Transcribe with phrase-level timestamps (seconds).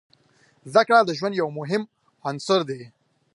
[0.71, 1.83] زده کړه د ژوند یو مهم
[2.29, 2.81] عنصر دی.